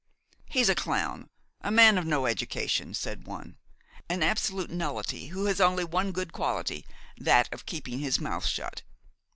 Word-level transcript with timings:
"He's 0.49 0.67
a 0.67 0.73
clown–a 0.73 1.69
man 1.69 1.95
of 1.99 2.07
no 2.07 2.25
education," 2.25 2.95
said 2.95 3.27
one; 3.27 3.57
"an 4.09 4.23
absolute 4.23 4.71
nullity, 4.71 5.27
who 5.27 5.45
has 5.45 5.61
only 5.61 5.83
one 5.83 6.11
good 6.11 6.33
quality–that 6.33 7.53
of 7.53 7.67
keeping 7.67 7.99
his 7.99 8.19
mouth 8.19 8.47
shut." 8.47 8.81